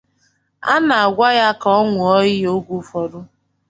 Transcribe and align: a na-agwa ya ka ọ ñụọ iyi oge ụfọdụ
a 0.73 0.75
na-agwa 0.87 1.29
ya 1.39 1.49
ka 1.61 1.69
ọ 1.79 1.81
ñụọ 1.93 2.13
iyi 2.31 2.45
oge 2.55 2.73
ụfọdụ 2.79 3.19